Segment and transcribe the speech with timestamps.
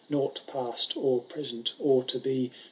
[0.09, 2.49] Nought past, or present, or to be.